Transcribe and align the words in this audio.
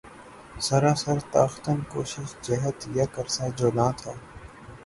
سراسر 0.59 1.17
تاختن 1.33 1.77
کو 1.91 2.03
شش 2.11 2.31
جہت 2.45 2.77
یک 2.97 3.19
عرصہ 3.19 3.45
جولاں 3.57 3.91
تھا 3.99 4.11